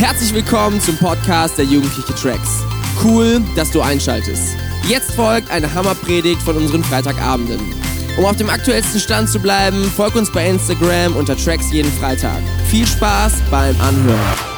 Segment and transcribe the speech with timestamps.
[0.00, 2.64] Herzlich willkommen zum Podcast der Jugendliche Tracks.
[3.04, 4.56] Cool, dass du einschaltest.
[4.88, 7.60] Jetzt folgt eine Hammerpredigt von unseren Freitagabenden.
[8.16, 12.40] Um auf dem aktuellsten Stand zu bleiben, folg uns bei Instagram unter Tracks jeden Freitag.
[12.70, 14.49] Viel Spaß beim Anhören.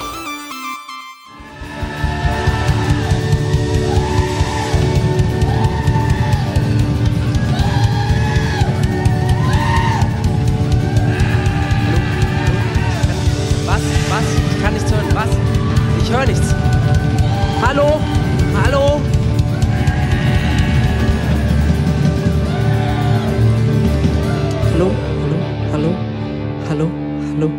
[26.72, 26.90] Hallo?
[27.34, 27.50] Hallo?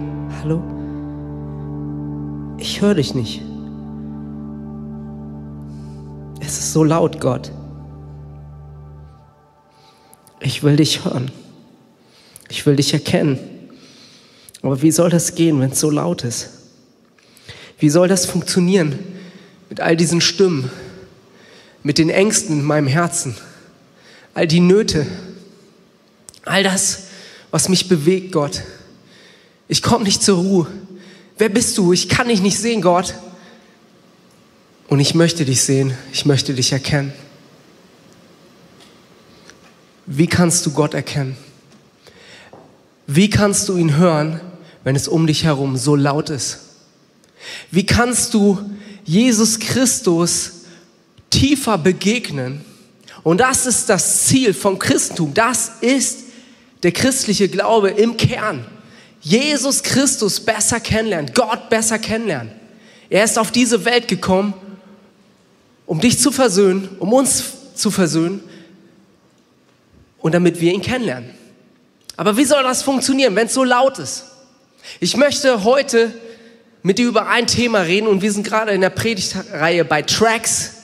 [0.42, 0.64] Hallo?
[2.58, 3.44] Ich höre dich nicht.
[6.40, 7.52] Es ist so laut, Gott.
[10.40, 11.30] Ich will dich hören.
[12.50, 13.38] Ich will dich erkennen.
[14.64, 16.50] Aber wie soll das gehen, wenn es so laut ist?
[17.78, 18.98] Wie soll das funktionieren
[19.70, 20.72] mit all diesen Stimmen,
[21.84, 23.38] mit den Ängsten in meinem Herzen,
[24.34, 25.06] all die Nöte,
[26.46, 27.10] all das,
[27.52, 28.64] was mich bewegt, Gott?
[29.68, 30.68] Ich komme nicht zur Ruhe.
[31.38, 31.94] Wer bist du?
[31.94, 33.16] Ich kann dich nicht sehen, Gott.
[34.88, 37.14] Und ich möchte dich sehen, ich möchte dich erkennen.
[40.06, 41.38] Wie kannst du Gott erkennen?
[43.08, 44.42] Wie kannst du ihn hören,
[44.84, 46.60] wenn es um dich herum so laut ist?
[47.72, 48.60] Wie kannst du
[49.06, 50.52] Jesus Christus
[51.30, 52.64] tiefer begegnen?
[53.24, 55.34] Und das ist das Ziel vom Christentum.
[55.34, 56.20] Das ist
[56.84, 58.66] der christliche Glaube im Kern.
[59.24, 62.52] Jesus Christus besser kennenlernen, Gott besser kennenlernen.
[63.10, 64.54] Er ist auf diese Welt gekommen,
[65.86, 67.44] um dich zu versöhnen, um uns
[67.76, 68.44] zu versöhnen
[70.20, 71.30] und damit wir ihn kennenlernen.
[72.18, 74.26] Aber wie soll das funktionieren, wenn es so laut ist?
[75.00, 76.14] Ich möchte heute
[76.82, 80.76] mit dir über ein Thema reden und wir sind gerade in der Predigtreihe bei Tracks.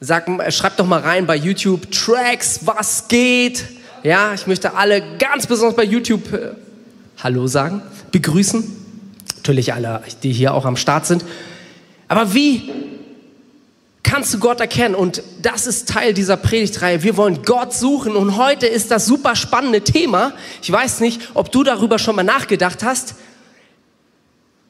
[0.00, 3.64] Sag, schreib doch mal rein bei YouTube Tracks, was geht?
[4.02, 6.50] Ja, ich möchte alle ganz besonders bei YouTube äh,
[7.18, 8.64] Hallo sagen, begrüßen.
[9.36, 11.24] Natürlich alle, die hier auch am Start sind.
[12.08, 12.70] Aber wie
[14.02, 14.94] kannst du Gott erkennen?
[14.94, 17.02] Und das ist Teil dieser Predigtreihe.
[17.02, 20.32] Wir wollen Gott suchen und heute ist das super spannende Thema.
[20.62, 23.14] Ich weiß nicht, ob du darüber schon mal nachgedacht hast.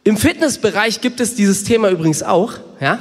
[0.04, 2.98] Im Fitnessbereich gibt es dieses Thema übrigens auch, ja,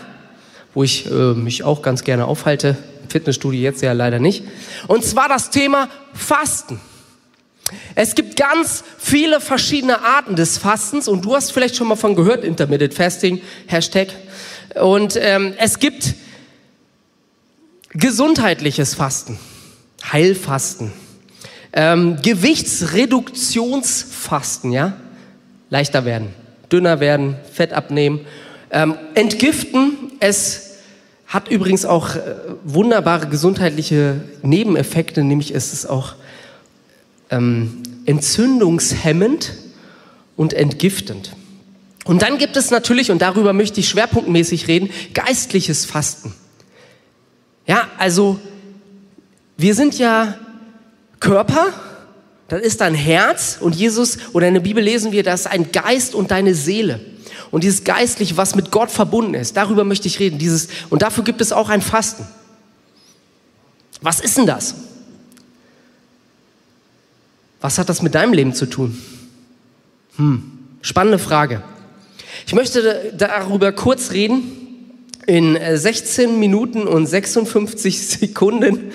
[0.74, 2.78] wo ich äh, mich auch ganz gerne aufhalte.
[3.04, 4.44] Im Fitnessstudio jetzt ja leider nicht.
[4.88, 6.80] Und zwar das Thema Fasten.
[7.96, 12.16] Es gibt ganz viele verschiedene Arten des Fastens und du hast vielleicht schon mal von
[12.16, 14.10] gehört, Intermittent Fasting, Hashtag.
[14.82, 16.16] Und ähm, es gibt
[17.94, 19.38] gesundheitliches Fasten,
[20.12, 20.92] Heilfasten,
[21.74, 24.94] ähm, Gewichtsreduktionsfasten, ja,
[25.70, 26.34] leichter werden,
[26.72, 28.22] dünner werden, Fett abnehmen,
[28.72, 30.14] ähm, entgiften.
[30.20, 30.78] Es
[31.28, 32.20] hat übrigens auch äh,
[32.64, 36.16] wunderbare gesundheitliche Nebeneffekte, nämlich ist es auch
[37.32, 39.54] ähm, entzündungshemmend
[40.36, 41.36] und entgiftend.
[42.06, 46.34] Und dann gibt es natürlich, und darüber möchte ich schwerpunktmäßig reden, geistliches Fasten.
[47.68, 48.40] Ja, also
[49.58, 50.36] wir sind ja
[51.20, 51.68] Körper,
[52.48, 55.72] das ist dein Herz und Jesus oder in der Bibel lesen wir, das ist ein
[55.72, 57.00] Geist und deine Seele.
[57.52, 60.38] Und dieses Geistliche, was mit Gott verbunden ist, darüber möchte ich reden.
[60.38, 62.26] Dieses, und dafür gibt es auch ein Fasten.
[64.02, 64.76] Was ist denn das?
[67.62, 69.00] Was hat das mit deinem Leben zu tun?
[70.18, 70.44] Hm,
[70.82, 71.62] spannende Frage.
[72.48, 74.44] Ich möchte darüber kurz reden
[75.28, 78.92] in 16 Minuten und 56 Sekunden.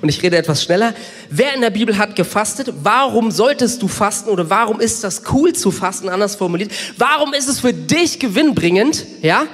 [0.00, 0.94] Und ich rede etwas schneller.
[1.30, 2.72] Wer in der Bibel hat gefastet?
[2.82, 6.08] Warum solltest du fasten oder warum ist das cool zu fasten?
[6.08, 6.72] Anders formuliert.
[6.96, 9.06] Warum ist es für dich gewinnbringend?
[9.22, 9.46] Ja?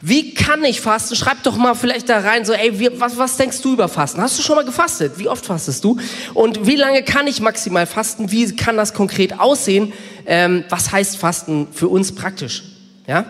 [0.00, 1.16] Wie kann ich fasten?
[1.16, 4.20] Schreib doch mal vielleicht da rein, so, ey, wie, was, was denkst du über Fasten?
[4.20, 5.12] Hast du schon mal gefastet?
[5.16, 5.98] Wie oft fastest du?
[6.34, 8.30] Und wie lange kann ich maximal fasten?
[8.30, 9.92] Wie kann das konkret aussehen?
[10.26, 12.62] Ähm, was heißt Fasten für uns praktisch?
[13.06, 13.24] Ja?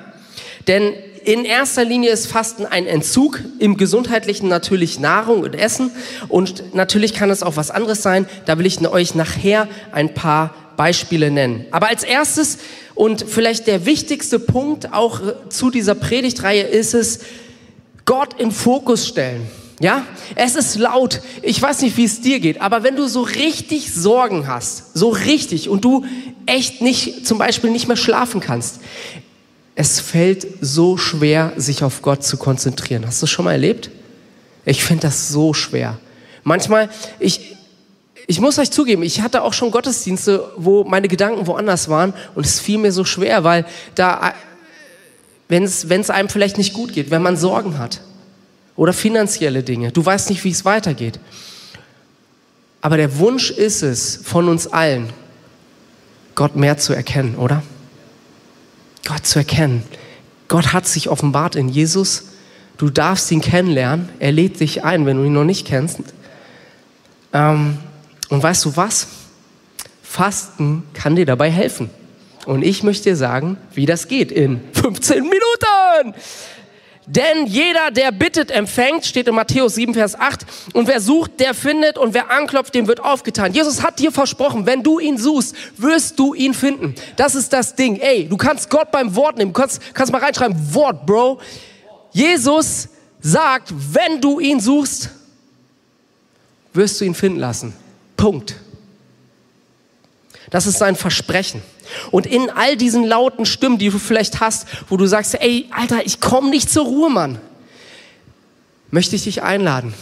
[0.67, 0.93] Denn
[1.25, 5.91] in erster Linie ist Fasten ein Entzug, im Gesundheitlichen natürlich Nahrung und Essen
[6.29, 8.27] und natürlich kann es auch was anderes sein.
[8.45, 11.67] Da will ich euch nachher ein paar Beispiele nennen.
[11.71, 12.59] Aber als erstes
[12.95, 17.21] und vielleicht der wichtigste Punkt auch zu dieser Predigtreihe ist es,
[18.05, 19.47] Gott in Fokus stellen.
[19.81, 20.07] Ja,
[20.37, 21.21] es ist laut.
[21.43, 25.11] Ich weiß nicht, wie es dir geht, aber wenn du so richtig Sorgen hast, so
[25.11, 26.07] richtig und du
[26.47, 28.81] echt nicht, zum Beispiel nicht mehr schlafen kannst,
[29.75, 33.07] es fällt so schwer, sich auf Gott zu konzentrieren.
[33.07, 33.91] Hast du das schon mal erlebt?
[34.65, 35.99] Ich finde das so schwer.
[36.43, 36.89] Manchmal,
[37.19, 37.57] ich,
[38.27, 42.45] ich muss euch zugeben, ich hatte auch schon Gottesdienste, wo meine Gedanken woanders waren und
[42.45, 43.65] es fiel mir so schwer, weil
[43.95, 44.35] da
[45.49, 48.01] wenn es einem vielleicht nicht gut geht, wenn man Sorgen hat
[48.75, 49.93] oder finanzielle Dinge.
[49.93, 51.21] Du weißt nicht, wie es weitergeht.
[52.81, 55.11] Aber der Wunsch ist es von uns allen,
[56.35, 57.63] Gott mehr zu erkennen, oder?
[59.07, 59.83] Gott zu erkennen.
[60.49, 62.25] Gott hat sich offenbart in Jesus.
[62.77, 64.09] Du darfst ihn kennenlernen.
[64.19, 66.01] Er lädt dich ein, wenn du ihn noch nicht kennst.
[67.33, 67.79] Ähm,
[68.29, 69.09] und weißt du was?
[70.03, 71.91] Fasten kann dir dabei helfen.
[72.47, 76.15] Und ich möchte dir sagen, wie das geht in 15 Minuten.
[77.09, 80.45] Denn jeder, der bittet, empfängt, steht in Matthäus 7, Vers 8.
[80.73, 81.99] Und wer sucht, der findet.
[81.99, 83.53] Und wer anklopft, dem wird aufgetan.
[83.53, 86.95] Jesus hat dir versprochen, wenn du ihn suchst, wirst du ihn finden.
[87.17, 87.97] Das ist das Ding.
[87.97, 89.53] Ey, du kannst Gott beim Wort nehmen.
[89.53, 91.41] Du kannst, kannst mal reinschreiben, Wort, Bro.
[92.11, 92.89] Jesus
[93.21, 95.11] sagt, wenn du ihn suchst,
[96.73, 97.73] wirst du ihn finden lassen.
[98.17, 98.57] Punkt.
[100.51, 101.63] Das ist sein Versprechen.
[102.11, 106.05] Und in all diesen lauten Stimmen, die du vielleicht hast, wo du sagst, ey, Alter,
[106.05, 107.39] ich komme nicht zur Ruhe, Mann,
[108.91, 109.95] möchte ich dich einladen,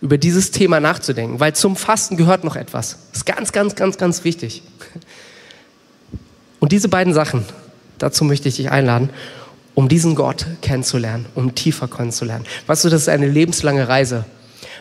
[0.00, 2.96] über dieses Thema nachzudenken, weil zum Fasten gehört noch etwas.
[3.10, 4.62] Das ist ganz, ganz, ganz, ganz wichtig.
[6.58, 7.44] Und diese beiden Sachen,
[7.98, 9.10] dazu möchte ich dich einladen,
[9.74, 12.44] um diesen Gott kennenzulernen, um tiefer kennenzulernen.
[12.66, 14.24] Weißt du, das ist eine lebenslange Reise.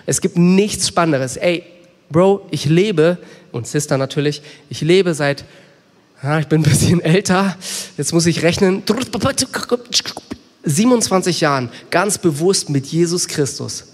[0.09, 1.38] Es gibt nichts Spannenderes.
[1.38, 1.63] Ey,
[2.09, 3.19] Bro, ich lebe
[3.51, 4.41] und Sister natürlich.
[4.69, 5.45] Ich lebe seit,
[6.23, 7.56] ja, ich bin ein bisschen älter,
[7.95, 8.81] jetzt muss ich rechnen,
[10.63, 13.85] 27 Jahren ganz bewusst mit Jesus Christus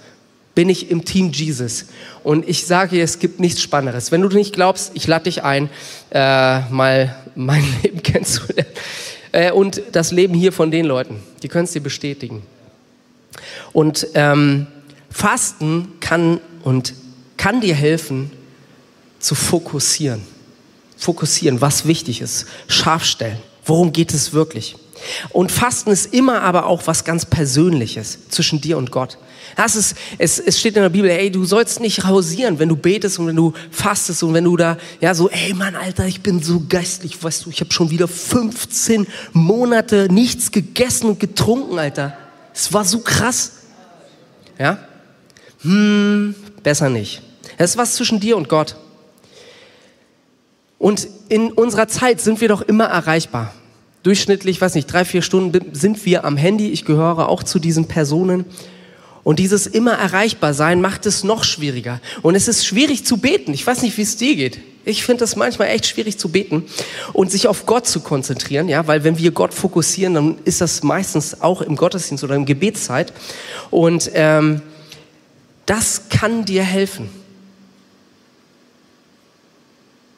[0.56, 1.88] bin ich im Team Jesus.
[2.24, 4.14] Und ich sage es gibt nichts Spannenderes.
[4.14, 5.70] Wenn du nicht glaubst, ich lade dich ein,
[6.12, 8.72] äh, mal mein Leben kennenzulernen.
[9.34, 11.20] Äh, und das Leben hier von den Leuten.
[11.44, 12.42] Die können es dir bestätigen.
[13.74, 14.68] Und ähm,
[15.16, 16.94] Fasten kann und
[17.38, 18.32] kann dir helfen,
[19.18, 20.22] zu fokussieren.
[20.98, 22.48] Fokussieren, was wichtig ist.
[22.68, 23.38] Scharf stellen.
[23.64, 24.76] Worum geht es wirklich?
[25.30, 29.18] Und Fasten ist immer aber auch was ganz Persönliches zwischen dir und Gott.
[29.56, 32.76] Das ist, es, es steht in der Bibel, ey, du sollst nicht hausieren, wenn du
[32.76, 36.22] betest und wenn du fastest und wenn du da, ja, so, ey, Mann, Alter, ich
[36.24, 41.80] bin so geistlich, weißt du, ich habe schon wieder 15 Monate nichts gegessen und getrunken,
[41.80, 42.18] Alter.
[42.54, 43.54] Es war so krass.
[44.60, 44.78] Ja?
[45.62, 47.22] Hm, besser nicht.
[47.58, 48.76] Es ist was zwischen dir und Gott.
[50.78, 53.54] Und in unserer Zeit sind wir doch immer erreichbar.
[54.04, 56.70] Durchschnittlich, weiß nicht, drei, vier Stunden sind wir am Handy.
[56.70, 58.46] Ich gehöre auch zu diesen Personen.
[59.24, 62.00] Und dieses immer erreichbar sein macht es noch schwieriger.
[62.22, 63.54] Und es ist schwierig zu beten.
[63.54, 64.60] Ich weiß nicht, wie es dir geht.
[64.86, 66.66] Ich finde es manchmal echt schwierig zu beten
[67.12, 70.84] und sich auf Gott zu konzentrieren, ja, weil wenn wir Gott fokussieren, dann ist das
[70.84, 73.12] meistens auch im Gottesdienst oder im Gebetszeit.
[73.72, 74.62] Und ähm,
[75.66, 77.10] das kann dir helfen.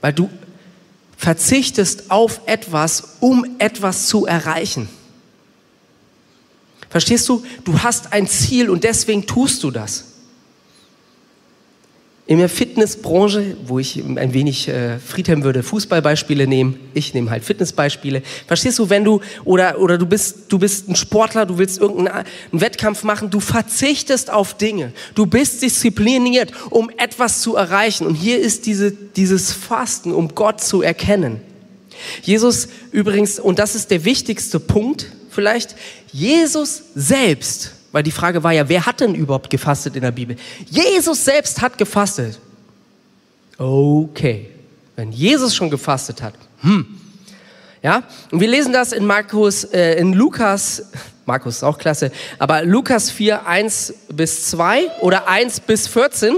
[0.01, 0.29] Weil du
[1.17, 4.87] verzichtest auf etwas, um etwas zu erreichen.
[6.89, 7.43] Verstehst du?
[7.63, 10.06] Du hast ein Ziel und deswegen tust du das
[12.27, 17.45] in der Fitnessbranche, wo ich ein wenig äh, Friedhelm würde Fußballbeispiele nehmen, ich nehme halt
[17.45, 18.21] Fitnessbeispiele.
[18.45, 22.25] Verstehst du, wenn du oder oder du bist du bist ein Sportler, du willst irgendeinen
[22.51, 24.91] Wettkampf machen, du verzichtest auf Dinge.
[25.15, 30.61] Du bist diszipliniert, um etwas zu erreichen und hier ist diese dieses Fasten, um Gott
[30.61, 31.39] zu erkennen.
[32.23, 35.75] Jesus übrigens und das ist der wichtigste Punkt vielleicht,
[36.11, 40.35] Jesus selbst weil die Frage war ja, wer hat denn überhaupt gefastet in der Bibel?
[40.69, 42.39] Jesus selbst hat gefastet.
[43.57, 44.51] Okay,
[44.95, 46.85] wenn Jesus schon gefastet hat, hm.
[47.81, 50.91] Ja, und wir lesen das in Markus, äh, in Lukas,
[51.25, 56.37] Markus ist auch klasse, aber Lukas 4, 1 bis 2 oder 1 bis 14.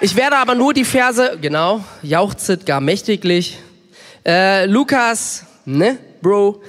[0.00, 3.60] Ich werde aber nur die Verse, genau, jauchzet gar mächtiglich.
[4.26, 6.60] Äh, Lukas, ne, Bro.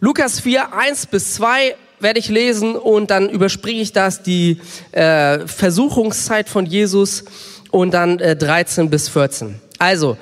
[0.00, 4.60] Lukas 4, 1 bis 2 werde ich lesen und dann überspringe ich das, die
[4.92, 7.24] äh, Versuchungszeit von Jesus
[7.70, 9.56] und dann äh, 13 bis 14.
[9.78, 10.16] Also,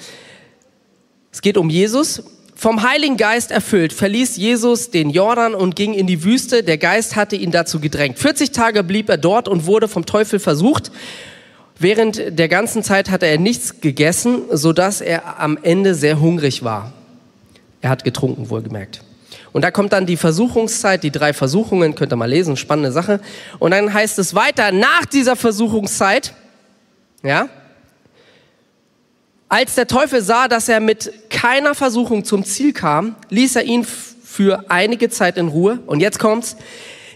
[1.33, 2.23] es geht um Jesus.
[2.55, 6.65] Vom Heiligen Geist erfüllt, verließ Jesus den Jordan und ging in die Wüste.
[6.65, 8.19] Der Geist hatte ihn dazu gedrängt.
[8.19, 10.91] 40 Tage blieb er dort und wurde vom Teufel versucht.
[11.79, 16.93] Während der ganzen Zeit hatte er nichts gegessen, sodass er am Ende sehr hungrig war.
[17.81, 19.05] Er hat getrunken, wohlgemerkt.
[19.53, 23.21] Und da kommt dann die Versuchungszeit, die drei Versuchungen, könnt ihr mal lesen, spannende Sache.
[23.59, 26.35] Und dann heißt es weiter, nach dieser Versuchungszeit,
[27.23, 27.49] ja,
[29.49, 33.85] als der Teufel sah, dass er mit keiner Versuchung zum Ziel kam, ließ er ihn
[33.85, 35.81] für einige Zeit in Ruhe.
[35.87, 36.57] Und jetzt kommt's.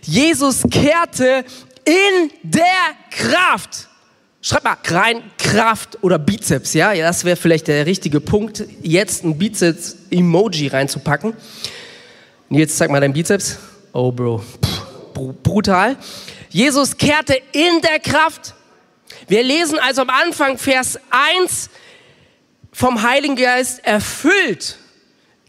[0.01, 1.45] Jesus kehrte
[1.85, 2.65] in der
[3.11, 3.89] Kraft
[4.45, 9.39] Schreib mal rein Kraft oder Bizeps, ja das wäre vielleicht der richtige Punkt, jetzt ein
[9.39, 11.35] Bizeps-Emoji reinzupacken.
[12.53, 13.57] Nils, zeig mal deinen Bizeps.
[13.95, 14.45] Oh, Bro.
[15.15, 15.97] Puh, brutal.
[16.51, 18.53] Jesus kehrte in der Kraft.
[19.27, 20.99] Wir lesen also am Anfang Vers
[21.41, 21.71] 1
[22.71, 24.77] vom Heiligen Geist erfüllt.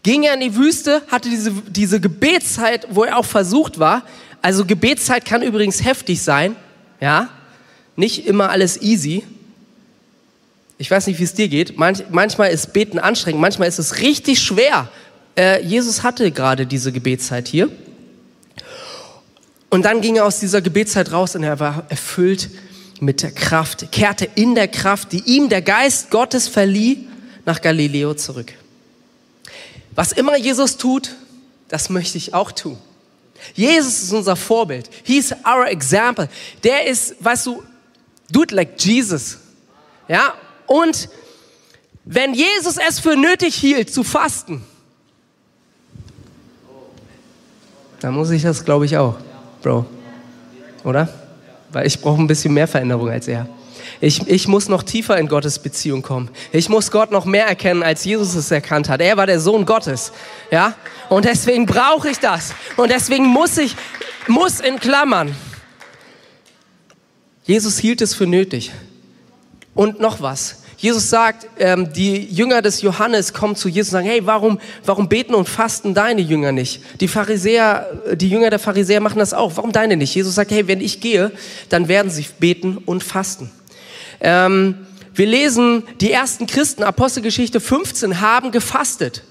[0.02, 4.06] Ging er in die Wüste, hatte diese, diese Gebetszeit, wo er auch versucht war.
[4.40, 6.56] Also Gebetszeit kann übrigens heftig sein,
[7.02, 7.28] ja?
[7.96, 9.24] Nicht immer alles easy.
[10.78, 11.76] Ich weiß nicht, wie es dir geht.
[11.76, 14.88] Manch, manchmal ist Beten anstrengend, manchmal ist es richtig schwer.
[15.36, 17.70] Äh, Jesus hatte gerade diese Gebetszeit hier.
[19.70, 22.48] Und dann ging er aus dieser Gebetszeit raus und er war erfüllt
[23.00, 27.08] mit der Kraft, kehrte in der Kraft, die ihm der Geist Gottes verlieh,
[27.44, 28.52] nach Galileo zurück.
[29.94, 31.10] Was immer Jesus tut,
[31.68, 32.78] das möchte ich auch tun.
[33.54, 34.88] Jesus ist unser Vorbild.
[35.02, 36.28] He's our example.
[36.62, 37.62] Der ist, weißt du,
[38.32, 39.38] it like Jesus.
[40.08, 40.34] Ja?
[40.66, 41.08] Und
[42.04, 44.64] wenn Jesus es für nötig hielt, zu fasten,
[48.04, 49.16] dann muss ich das, glaube ich, auch.
[49.62, 49.86] Bro.
[50.84, 51.08] Oder?
[51.72, 53.48] Weil ich brauche ein bisschen mehr Veränderung als er.
[53.98, 56.28] Ich, ich muss noch tiefer in Gottes Beziehung kommen.
[56.52, 59.00] Ich muss Gott noch mehr erkennen, als Jesus es erkannt hat.
[59.00, 60.12] Er war der Sohn Gottes.
[60.50, 60.74] Ja?
[61.08, 62.52] Und deswegen brauche ich das.
[62.76, 63.74] Und deswegen muss ich,
[64.28, 65.34] muss in Klammern.
[67.44, 68.70] Jesus hielt es für nötig.
[69.74, 70.63] Und noch was.
[70.84, 75.08] Jesus sagt, ähm, die Jünger des Johannes kommen zu Jesus und sagen, hey, warum, warum
[75.08, 76.82] beten und fasten deine Jünger nicht?
[77.00, 79.56] Die Pharisäer, die Jünger der Pharisäer machen das auch.
[79.56, 80.14] Warum deine nicht?
[80.14, 81.32] Jesus sagt, hey, wenn ich gehe,
[81.70, 83.50] dann werden sie beten und fasten.
[84.20, 89.22] Ähm, wir lesen, die ersten Christen, Apostelgeschichte 15, haben gefastet.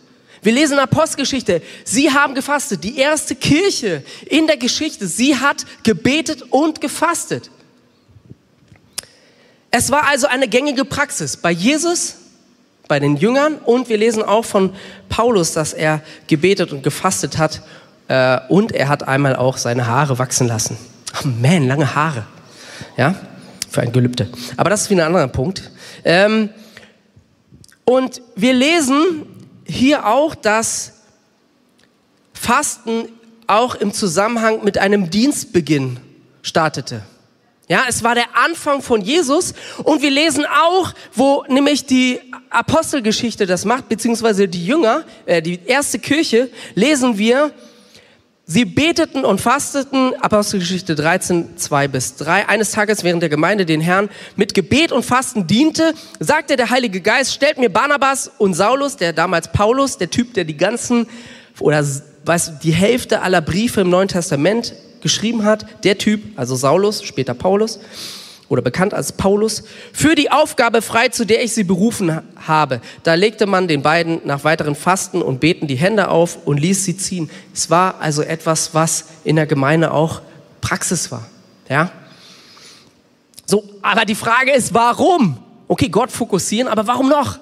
[0.42, 2.84] Wir lesen Apostelgeschichte, sie haben gefastet.
[2.84, 7.52] Die erste Kirche in der Geschichte, sie hat gebetet und gefastet.
[9.76, 12.18] Es war also eine gängige Praxis bei Jesus,
[12.88, 14.76] bei den Jüngern und wir lesen auch von
[15.10, 17.64] Paulus, dass er gebetet und gefastet hat
[18.08, 20.78] äh, und er hat einmal auch seine Haare wachsen lassen.
[21.18, 22.24] Oh man, lange Haare.
[22.98, 23.16] Ja,
[23.68, 24.30] für ein Gelübde.
[24.58, 25.72] Aber das ist wieder ein anderer Punkt.
[26.06, 26.50] Ähm,
[27.84, 29.26] und wir lesen
[29.66, 31.02] hier auch, dass
[32.32, 33.06] Fasten
[33.48, 36.00] auch im Zusammenhang mit einem Dienstbeginn
[36.44, 37.02] startete.
[37.70, 39.54] Ja, es war der Anfang von Jesus
[39.84, 45.62] und wir lesen auch, wo nämlich die Apostelgeschichte das macht, beziehungsweise die Jünger, äh, die
[45.66, 47.52] erste Kirche, lesen wir,
[48.46, 52.50] sie beteten und fasteten, Apostelgeschichte 13, 2 bis 3.
[52.50, 57.00] Eines Tages, während der Gemeinde den Herrn mit Gebet und Fasten diente, sagte der Heilige
[57.00, 61.08] Geist, stellt mir Barnabas und Saulus, der damals Paulus, der Typ, der die ganzen,
[61.62, 67.04] oder du, die Hälfte aller Briefe im Neuen Testament geschrieben hat, der Typ, also Saulus,
[67.04, 67.80] später Paulus,
[68.50, 72.82] oder bekannt als Paulus, für die Aufgabe frei, zu der ich sie berufen habe.
[73.04, 76.86] Da legte man den beiden nach weiteren Fasten und Beten die Hände auf und ließ
[76.86, 77.30] sie ziehen.
[77.54, 80.22] Es war also etwas, was in der Gemeinde auch
[80.62, 81.26] Praxis war.
[81.70, 81.92] Ja?
[83.46, 85.38] So, aber die Frage ist, warum?
[85.68, 87.40] Okay, Gott fokussieren, aber warum noch?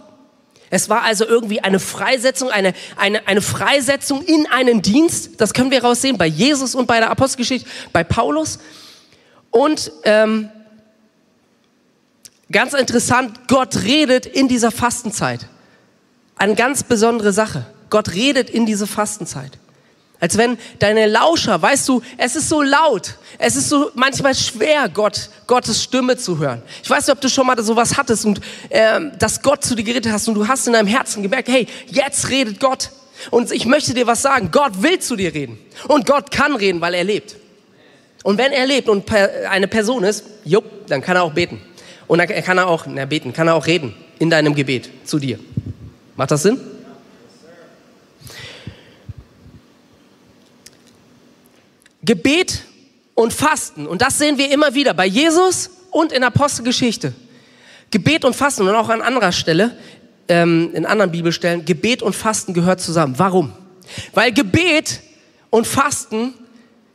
[0.74, 5.42] Es war also irgendwie eine Freisetzung, eine, eine, eine Freisetzung in einen Dienst.
[5.42, 8.58] Das können wir raussehen bei Jesus und bei der Apostelgeschichte, bei Paulus.
[9.52, 10.50] Und ähm,
[12.50, 15.46] ganz interessant, Gott redet in dieser Fastenzeit.
[16.38, 17.66] Eine ganz besondere Sache.
[17.90, 19.60] Gott redet in diese Fastenzeit.
[20.22, 24.88] Als wenn deine Lauscher, weißt du, es ist so laut, es ist so manchmal schwer,
[24.88, 26.62] Gott, Gottes Stimme zu hören.
[26.84, 29.84] Ich weiß nicht, ob du schon mal sowas hattest und ähm, dass Gott zu dir
[29.84, 32.92] geredet hast und du hast in deinem Herzen gemerkt, hey, jetzt redet Gott.
[33.32, 35.58] Und ich möchte dir was sagen, Gott will zu dir reden.
[35.88, 37.36] Und Gott kann reden, weil er lebt.
[38.24, 41.60] Und wenn er lebt und eine Person ist, jupp, dann kann er auch beten.
[42.08, 45.18] Und dann kann er auch, na, beten, kann er auch reden in deinem Gebet zu
[45.18, 45.40] dir.
[46.16, 46.60] Macht das Sinn?
[52.04, 52.64] Gebet
[53.14, 53.88] und Fasten.
[53.88, 57.14] Und das sehen wir immer wieder bei Jesus und in Apostelgeschichte.
[57.92, 59.78] Gebet und Fasten und auch an anderer Stelle,
[60.28, 63.16] ähm, in anderen Bibelstellen, Gebet und Fasten gehört zusammen.
[63.18, 63.52] Warum?
[64.14, 65.02] Weil Gebet
[65.50, 66.34] und Fasten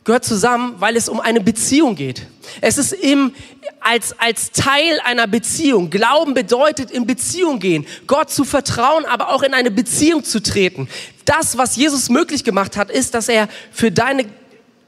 [0.03, 2.25] gehört zusammen, weil es um eine Beziehung geht.
[2.61, 3.33] Es ist im,
[3.81, 5.89] als, als Teil einer Beziehung.
[5.89, 10.87] Glauben bedeutet in Beziehung gehen, Gott zu vertrauen, aber auch in eine Beziehung zu treten.
[11.25, 14.25] Das, was Jesus möglich gemacht hat, ist, dass er für deine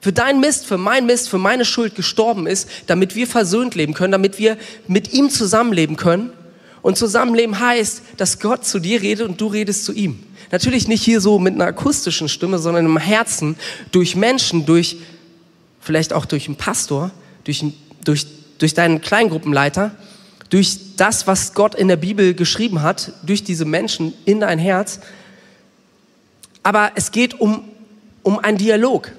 [0.02, 3.94] für dein Mist, für mein Mist, für meine Schuld gestorben ist, damit wir versöhnt leben
[3.94, 6.32] können, damit wir mit ihm zusammenleben können.
[6.82, 10.24] Und Zusammenleben heißt, dass Gott zu dir redet und du redest zu ihm.
[10.52, 13.58] Natürlich nicht hier so mit einer akustischen Stimme, sondern im Herzen,
[13.92, 14.98] durch Menschen, durch,
[15.82, 17.12] vielleicht auch durch einen Pastor,
[17.44, 17.64] durch,
[18.06, 18.26] durch,
[18.58, 19.92] durch deinen Kleingruppenleiter.
[20.50, 25.00] durch das, was Gott in der Bibel geschrieben hat, durch diese Menschen in dein Herz.
[26.64, 27.66] Aber es geht um,
[28.24, 29.12] um einen Dialog.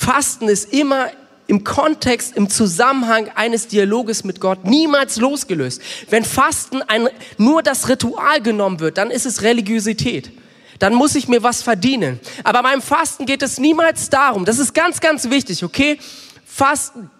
[0.00, 1.10] Fasten ist immer
[1.46, 5.82] im Kontext, im Zusammenhang eines Dialoges mit Gott niemals losgelöst.
[6.08, 10.32] Wenn Fasten ein, nur das Ritual genommen wird, dann ist es Religiosität.
[10.78, 12.18] Dann muss ich mir was verdienen.
[12.44, 15.98] Aber beim Fasten geht es niemals darum, das ist ganz, ganz wichtig, okay?
[16.46, 17.10] Fasten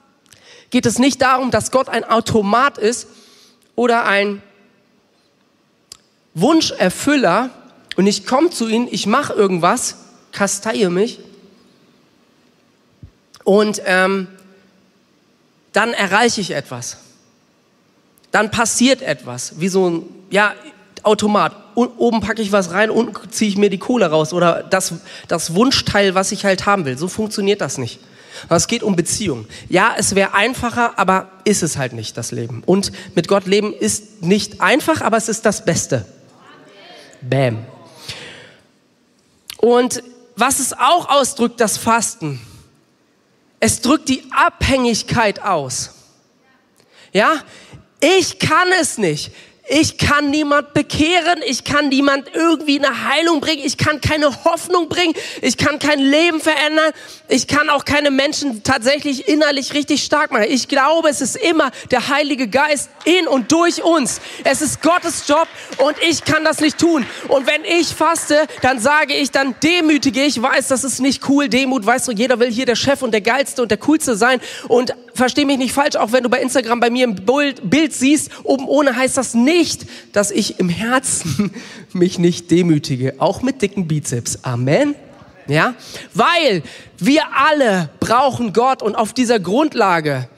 [0.70, 3.08] geht es nicht darum, dass Gott ein Automat ist
[3.76, 4.40] oder ein
[6.32, 7.50] Wunscherfüller
[7.96, 9.96] und ich komme zu ihm, ich mache irgendwas,
[10.32, 11.18] kasteie mich
[13.50, 14.28] und ähm,
[15.72, 16.98] dann erreiche ich etwas.
[18.30, 20.54] Dann passiert etwas, wie so ein ja,
[21.02, 21.56] Automat.
[21.74, 24.94] oben packe ich was rein, unten ziehe ich mir die Kohle raus oder das,
[25.26, 26.96] das Wunschteil, was ich halt haben will.
[26.96, 27.98] So funktioniert das nicht.
[28.48, 29.48] Es geht um Beziehung.
[29.68, 32.62] Ja, es wäre einfacher, aber ist es halt nicht, das Leben.
[32.66, 36.06] Und mit Gott leben ist nicht einfach, aber es ist das Beste.
[37.20, 37.66] Bam.
[39.56, 40.04] Und
[40.36, 42.40] was es auch ausdrückt, das Fasten,
[43.60, 45.90] es drückt die Abhängigkeit aus.
[47.12, 47.44] Ja,
[48.00, 49.32] ich kann es nicht.
[49.72, 54.88] Ich kann niemand bekehren, ich kann niemand irgendwie eine Heilung bringen, ich kann keine Hoffnung
[54.88, 56.90] bringen, ich kann kein Leben verändern,
[57.28, 60.46] ich kann auch keine Menschen tatsächlich innerlich richtig stark machen.
[60.48, 64.20] Ich glaube, es ist immer der Heilige Geist in und durch uns.
[64.42, 65.46] Es ist Gottes Job
[65.76, 67.06] und ich kann das nicht tun.
[67.28, 71.48] Und wenn ich faste, dann sage ich, dann demütige ich, weiß, das ist nicht cool,
[71.48, 74.40] Demut, weißt du, jeder will hier der Chef und der Geilste und der Coolste sein.
[74.66, 77.14] Und versteh mich nicht falsch, auch wenn du bei Instagram bei mir ein
[77.62, 81.52] Bild siehst, oben ohne heißt das nicht, dass ich im Herzen
[81.92, 84.40] mich nicht demütige, auch mit dicken Bizeps.
[84.42, 84.94] Amen.
[85.48, 85.74] Ja,
[86.14, 86.62] weil
[86.98, 90.28] wir alle brauchen Gott und auf dieser Grundlage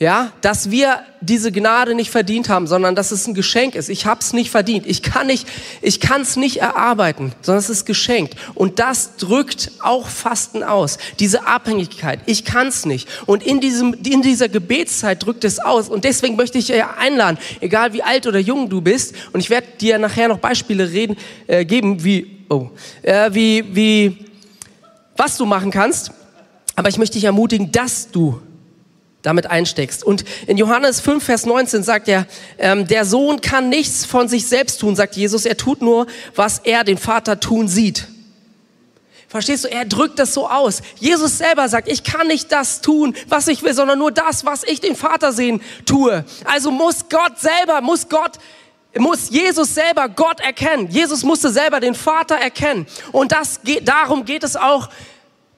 [0.00, 3.88] ja, dass wir diese Gnade nicht verdient haben, sondern dass es ein Geschenk ist.
[3.88, 4.86] Ich habe es nicht verdient.
[4.86, 5.48] Ich kann nicht,
[5.82, 8.36] ich kann es nicht erarbeiten, sondern es ist geschenkt.
[8.54, 10.98] Und das drückt auch Fasten aus.
[11.18, 12.20] Diese Abhängigkeit.
[12.26, 13.08] Ich kann es nicht.
[13.26, 15.88] Und in diesem, in dieser Gebetszeit drückt es aus.
[15.88, 19.16] Und deswegen möchte ich dir einladen, egal wie alt oder jung du bist.
[19.32, 21.16] Und ich werde dir nachher noch Beispiele reden,
[21.48, 22.70] äh, geben, wie, oh,
[23.02, 24.26] äh, wie, wie,
[25.16, 26.12] was du machen kannst.
[26.76, 28.40] Aber ich möchte dich ermutigen, dass du
[29.28, 30.02] damit einsteckst.
[30.02, 32.26] Und in Johannes 5, Vers 19 sagt er,
[32.58, 36.58] ähm, der Sohn kann nichts von sich selbst tun, sagt Jesus, er tut nur, was
[36.58, 38.08] er den Vater tun sieht.
[39.28, 39.68] Verstehst du?
[39.68, 40.80] Er drückt das so aus.
[40.98, 44.64] Jesus selber sagt, ich kann nicht das tun, was ich will, sondern nur das, was
[44.64, 46.24] ich den Vater sehen tue.
[46.44, 48.38] Also muss Gott selber, muss Gott
[48.96, 50.88] muss Jesus selber Gott erkennen.
[50.90, 52.86] Jesus musste selber den Vater erkennen.
[53.12, 54.88] Und das geht, darum geht es auch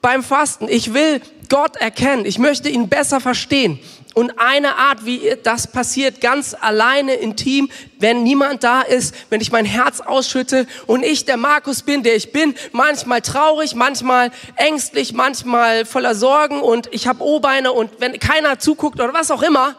[0.02, 0.68] beim Fasten.
[0.68, 2.24] Ich will Gott erkennen.
[2.24, 3.78] Ich möchte ihn besser verstehen.
[4.14, 9.52] Und eine Art, wie das passiert, ganz alleine, intim, wenn niemand da ist, wenn ich
[9.52, 15.12] mein Herz ausschütte und ich der Markus bin, der ich bin, manchmal traurig, manchmal ängstlich,
[15.12, 19.76] manchmal voller Sorgen und ich habe O-Beine und wenn keiner zuguckt oder was auch immer,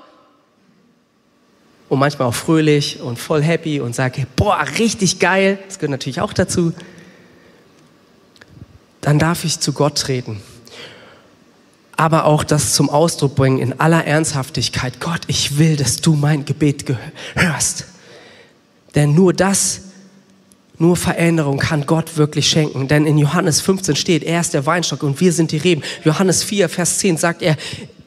[1.89, 6.21] und manchmal auch fröhlich und voll happy und sage, boah, richtig geil, das gehört natürlich
[6.21, 6.71] auch dazu,
[9.01, 10.41] dann darf ich zu Gott treten
[12.01, 14.99] aber auch das zum Ausdruck bringen in aller Ernsthaftigkeit.
[14.99, 16.83] Gott, ich will, dass du mein Gebet
[17.35, 17.85] hörst.
[18.95, 19.81] Denn nur das,
[20.79, 22.87] nur Veränderung kann Gott wirklich schenken.
[22.87, 25.83] Denn in Johannes 15 steht, er ist der Weinstock und wir sind die Reben.
[26.03, 27.55] Johannes 4, Vers 10 sagt er,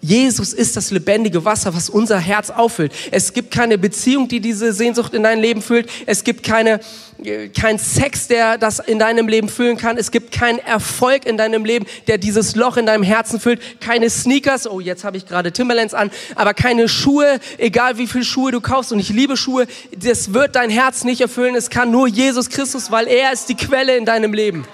[0.05, 2.93] Jesus ist das lebendige Wasser, was unser Herz auffüllt.
[3.11, 5.89] Es gibt keine Beziehung, die diese Sehnsucht in dein Leben füllt.
[6.05, 6.81] Es gibt keine,
[7.25, 9.97] äh, kein Sex, der das in deinem Leben füllen kann.
[9.97, 13.63] Es gibt keinen Erfolg in deinem Leben, der dieses Loch in deinem Herzen füllt.
[13.81, 18.25] Keine Sneakers, oh, jetzt habe ich gerade Timberlands an, aber keine Schuhe, egal wie viele
[18.25, 18.93] Schuhe du kaufst.
[18.93, 19.67] Und ich liebe Schuhe.
[19.97, 21.55] Das wird dein Herz nicht erfüllen.
[21.55, 24.67] Es kann nur Jesus Christus, weil er ist die Quelle in deinem Leben.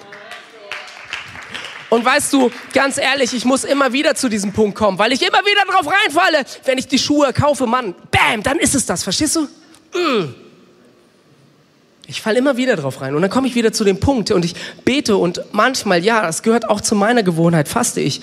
[1.91, 5.21] Und weißt du, ganz ehrlich, ich muss immer wieder zu diesem Punkt kommen, weil ich
[5.23, 9.03] immer wieder drauf reinfalle, wenn ich die Schuhe kaufe, Mann, bam, dann ist es das,
[9.03, 9.43] verstehst du?
[9.99, 10.35] Mm.
[12.07, 14.45] Ich falle immer wieder drauf rein und dann komme ich wieder zu dem Punkt und
[14.45, 18.21] ich bete und manchmal, ja, das gehört auch zu meiner Gewohnheit, faste ich,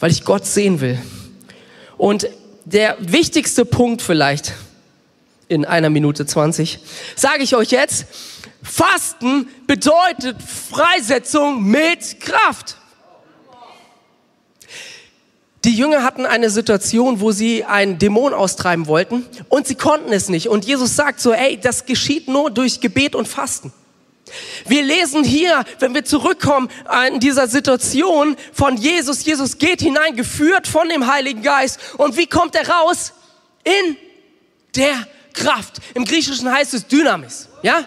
[0.00, 0.98] weil ich Gott sehen will.
[1.96, 2.28] Und
[2.64, 4.54] der wichtigste Punkt vielleicht
[5.48, 6.78] in einer Minute 20,
[7.16, 8.06] sage ich euch jetzt,
[8.62, 12.76] Fasten bedeutet Freisetzung mit Kraft.
[15.64, 20.28] Die Jünger hatten eine Situation, wo sie einen Dämon austreiben wollten und sie konnten es
[20.28, 20.48] nicht.
[20.48, 23.72] Und Jesus sagt so, ey, das geschieht nur durch Gebet und Fasten.
[24.66, 26.68] Wir lesen hier, wenn wir zurückkommen
[27.12, 31.78] in dieser Situation von Jesus, Jesus geht hinein, geführt von dem Heiligen Geist.
[31.96, 33.12] Und wie kommt er raus?
[33.62, 33.96] In
[34.74, 35.76] der Kraft.
[35.94, 37.48] Im Griechischen heißt es Dynamis.
[37.62, 37.86] Ja?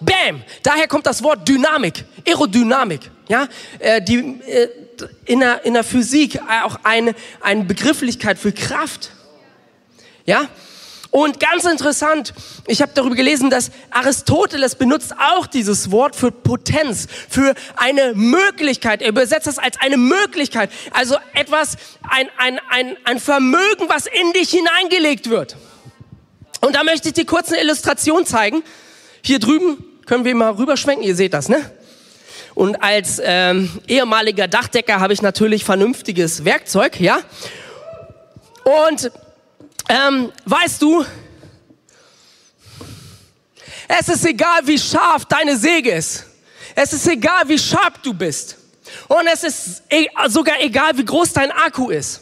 [0.00, 0.42] Bam!
[0.62, 3.10] Daher kommt das Wort Dynamik, Aerodynamik.
[3.28, 3.48] Ja?
[3.78, 4.68] Äh, die, äh,
[5.24, 9.10] in, der, in der Physik auch eine, eine Begrifflichkeit für Kraft.
[10.26, 10.48] Ja?
[11.10, 12.34] Und ganz interessant,
[12.66, 19.00] ich habe darüber gelesen, dass Aristoteles benutzt auch dieses Wort für Potenz, für eine Möglichkeit.
[19.00, 24.32] Er übersetzt das als eine Möglichkeit, also etwas, ein, ein, ein, ein Vermögen, was in
[24.32, 25.56] dich hineingelegt wird.
[26.60, 28.64] Und da möchte ich dir kurz eine Illustration zeigen.
[29.22, 31.70] Hier drüben können wir mal rüberschwenken, ihr seht das, ne?
[32.54, 37.18] Und als ähm, ehemaliger Dachdecker habe ich natürlich vernünftiges Werkzeug, ja?
[38.64, 39.10] Und
[39.88, 41.04] ähm, weißt du,
[43.88, 46.26] es ist egal, wie scharf deine Säge ist.
[46.74, 48.56] Es ist egal, wie scharf du bist.
[49.08, 52.20] Und es ist e sogar egal, wie groß dein Akku ist.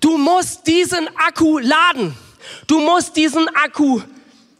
[0.00, 2.16] Du musst diesen Akku laden.
[2.66, 4.02] Du musst diesen Akku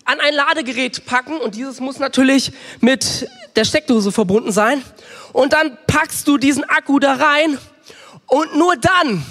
[0.04, 4.82] an ein Ladegerät packen und dieses muss natürlich mit der Steckdose verbunden sein.
[5.32, 7.58] Und dann packst du diesen Akku da rein
[8.26, 9.24] und nur dann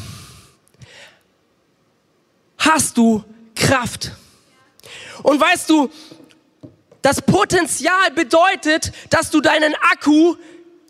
[2.57, 3.23] hast du
[3.55, 4.11] Kraft.
[5.23, 5.89] Und weißt du,
[7.01, 10.35] das Potenzial bedeutet, dass du deinen Akku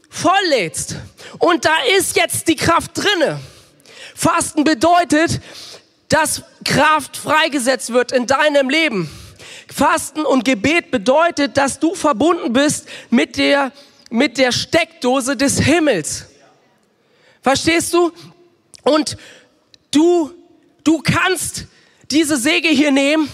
[0.10, 0.96] volllädst.
[1.40, 3.40] Und da ist jetzt die Kraft drinne.
[4.14, 5.42] Fasten bedeutet,
[6.10, 9.10] dass Kraft freigesetzt wird in deinem Leben.
[9.72, 13.72] Fasten und Gebet bedeutet, dass du verbunden bist mit der,
[14.10, 16.26] mit der Steckdose des Himmels.
[17.42, 18.12] Verstehst du?
[18.84, 19.18] Und
[19.92, 20.32] du,
[20.84, 21.66] du kannst
[22.12, 23.30] diese Säge hier nehmen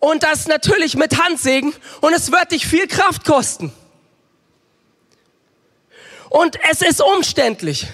[0.00, 3.72] und das natürlich mit Handsägen und es wird dich viel Kraft kosten.
[6.30, 7.86] Und es ist umständlich.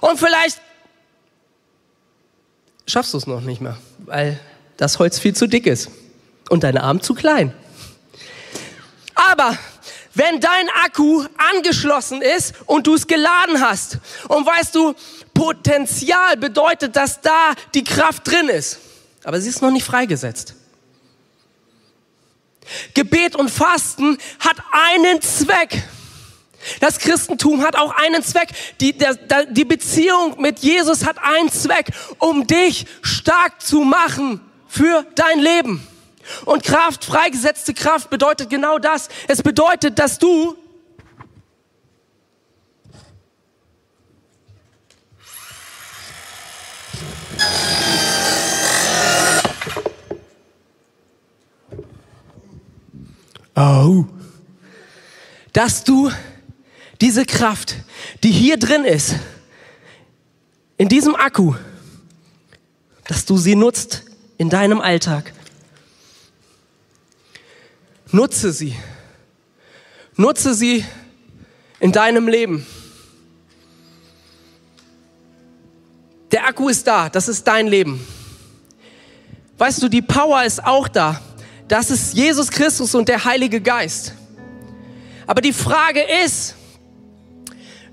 [0.00, 0.60] Und vielleicht
[2.86, 4.40] schaffst du es noch nicht mehr, weil
[4.76, 5.90] das Holz viel zu dick ist
[6.52, 7.54] und dein Arm zu klein.
[9.14, 9.56] Aber
[10.12, 13.96] wenn dein Akku angeschlossen ist und du es geladen hast
[14.28, 14.94] und weißt du,
[15.32, 18.80] Potenzial bedeutet, dass da die Kraft drin ist,
[19.24, 20.54] aber sie ist noch nicht freigesetzt.
[22.92, 25.82] Gebet und Fasten hat einen Zweck.
[26.80, 28.50] Das Christentum hat auch einen Zweck.
[28.78, 29.14] Die, der,
[29.46, 31.86] die Beziehung mit Jesus hat einen Zweck,
[32.18, 35.88] um dich stark zu machen für dein Leben.
[36.44, 39.08] Und Kraft, freigesetzte Kraft bedeutet genau das.
[39.28, 40.56] Es bedeutet, dass du
[53.54, 54.06] Oh.
[55.52, 56.10] Dass du
[57.00, 57.76] diese Kraft,
[58.22, 59.14] die hier drin ist,
[60.78, 61.54] in diesem Akku,
[63.06, 64.04] dass du sie nutzt
[64.38, 65.32] in deinem Alltag.
[68.12, 68.76] Nutze sie.
[70.16, 70.84] Nutze sie
[71.80, 72.66] in deinem Leben.
[76.30, 78.06] Der Akku ist da, das ist dein Leben.
[79.56, 81.20] Weißt du, die Power ist auch da.
[81.68, 84.14] Das ist Jesus Christus und der Heilige Geist.
[85.26, 86.54] Aber die Frage ist,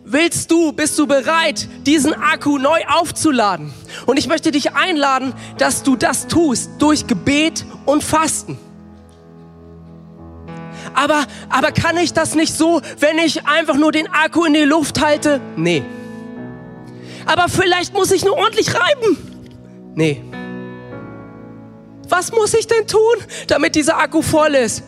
[0.03, 3.73] willst du, bist du bereit, diesen Akku neu aufzuladen?
[4.05, 8.57] Und ich möchte dich einladen, dass du das tust durch Gebet und Fasten.
[10.99, 14.63] Aber, aber kann ich das nicht so, wenn ich einfach nur den Akku in die
[14.63, 15.39] Luft halte?
[15.55, 15.81] Nee.
[17.25, 19.17] Aber vielleicht muss ich nur ordentlich reiben.
[19.95, 20.21] Nee.
[22.09, 22.99] Was muss ich denn tun,
[23.47, 24.83] damit dieser Akku voll ist?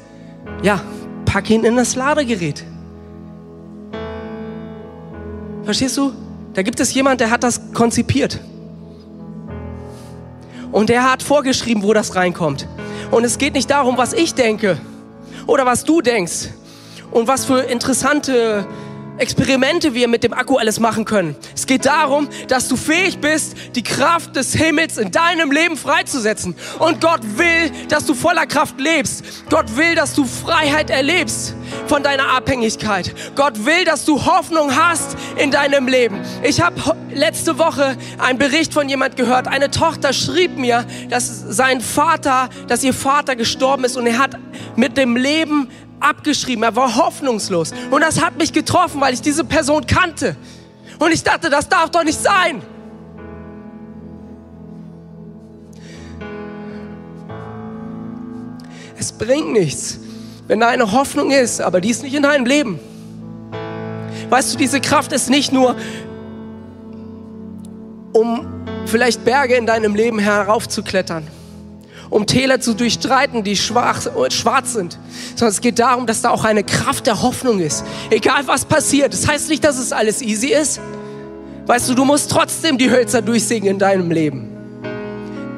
[0.64, 0.82] Ja,
[1.24, 2.66] pack ihn in das Ladegerät.
[5.64, 6.12] Verstehst du?
[6.54, 8.38] Da gibt es jemand, der hat das konzipiert.
[10.74, 12.68] Und der hat vorgeschrieben, wo das reinkommt.
[13.12, 14.78] Und es geht nicht darum, was ich denke
[15.52, 16.48] oder was du denkst
[17.12, 18.66] und was für interessante
[19.22, 21.36] Experimente wir mit dem Akku alles machen können.
[21.54, 26.56] Es geht darum, dass du fähig bist, die Kraft des Himmels in deinem Leben freizusetzen.
[26.80, 29.24] Und Gott will, dass du voller Kraft lebst.
[29.52, 31.54] Gott will, dass du Freiheit erlebst
[31.86, 33.14] von deiner Abhängigkeit.
[33.36, 36.20] Gott will, dass du Hoffnung hast in deinem Leben.
[36.42, 36.82] Ich habe
[37.14, 39.48] letzte Woche einen Bericht von jemand gehört.
[39.48, 44.38] Eine Tochter schrieb mir, dass sein Vater, dass ihr Vater gestorben ist und er hat
[44.76, 45.70] mit dem Leben
[46.02, 47.72] abgeschrieben, er war hoffnungslos.
[47.90, 50.36] Und das hat mich getroffen, weil ich diese Person kannte.
[51.00, 52.62] Und ich dachte, das darf doch nicht sein.
[58.98, 60.00] Es bringt nichts,
[60.48, 62.80] wenn da eine Hoffnung ist, aber die ist nicht in deinem Leben.
[64.30, 65.76] Weißt du, diese Kraft ist nicht nur
[68.14, 68.46] um
[68.86, 71.28] vielleicht Berge in deinem Leben heraufzuklettern,
[72.12, 76.44] um Täler zu durchstreiten, die schwach, schwarz sind, sondern es geht darum, dass da auch
[76.44, 77.86] eine Kraft der Hoffnung ist.
[78.10, 80.82] Egal was passiert, das heißt nicht, dass es alles easy ist.
[81.66, 84.50] Weißt du, du musst trotzdem die Hölzer durchsägen in deinem Leben.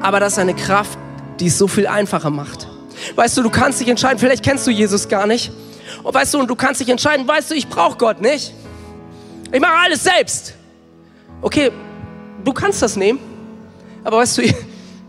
[0.00, 0.96] Aber das ist eine Kraft,
[1.40, 2.68] die es so viel einfacher macht.
[3.16, 5.50] Weißt du, du kannst dich entscheiden, vielleicht kennst du Jesus gar nicht.
[6.04, 8.54] Und weißt du, und du kannst dich entscheiden, weißt du, ich brauche Gott nicht.
[9.50, 10.54] Ich mache alles selbst.
[11.42, 11.72] Okay,
[12.44, 13.18] du kannst das nehmen.
[14.04, 14.42] Aber weißt du,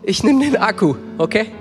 [0.05, 1.51] ich, nehme den Akku, okay?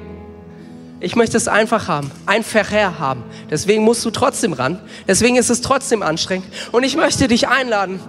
[1.00, 3.24] Ich möchte es einfach haben, ein Verkehr haben.
[3.50, 4.80] Deswegen musst du trotzdem ran.
[5.06, 6.46] Deswegen ist es trotzdem anstrengend.
[6.72, 8.00] Und ich möchte dich einladen,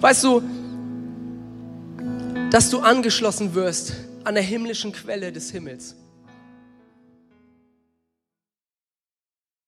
[0.00, 0.42] weißt du,
[2.50, 3.94] dass du angeschlossen wirst
[4.24, 5.96] an der himmlischen Quelle des Himmels.